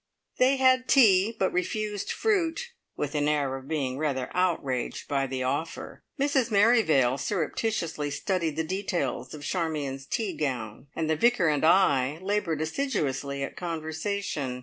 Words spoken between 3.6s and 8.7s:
being rather outraged by the offer. Mrs Merrivale surreptitiously studied the